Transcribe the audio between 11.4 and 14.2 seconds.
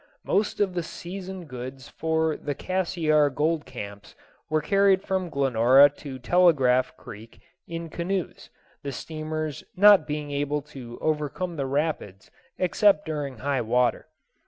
the rapids except during high water.